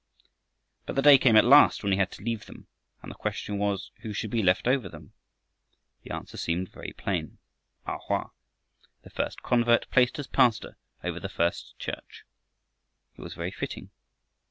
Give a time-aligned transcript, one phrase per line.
[0.87, 2.65] But the day came at last when he had to leave them,
[3.03, 5.13] and the question was who should be left over them.
[6.01, 7.37] The answer seemed very plain,
[7.85, 8.31] A Hoa.
[9.03, 12.23] The first convert placed as pastor over the first church!
[13.15, 13.91] It was very fitting.